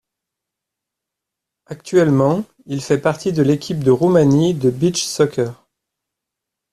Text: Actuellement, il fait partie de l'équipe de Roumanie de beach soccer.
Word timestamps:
Actuellement, 1.67 2.43
il 2.65 2.81
fait 2.81 2.97
partie 2.97 3.33
de 3.33 3.43
l'équipe 3.43 3.83
de 3.83 3.91
Roumanie 3.91 4.55
de 4.55 4.71
beach 4.71 5.03
soccer. 5.03 5.63